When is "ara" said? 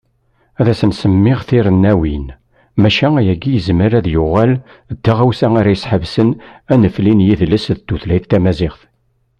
5.59-5.69